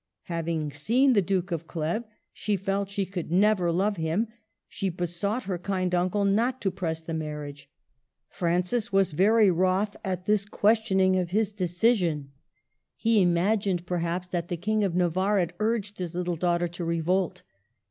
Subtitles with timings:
[0.23, 4.29] Hav ing seen the Duke of Cleves, she felt she could never love him;
[4.67, 7.69] she besought her kind uncle not to press the marriage.
[8.27, 12.31] Francis was very wroth at this questioning of his decision.
[12.95, 13.27] He A FALSE STEP.
[13.27, 13.41] 1 83
[13.71, 17.43] imagined, perhaps, that the King of Navarre had urged his Httle daughter to revolt.